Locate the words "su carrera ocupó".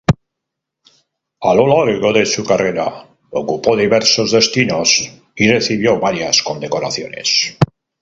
2.25-3.77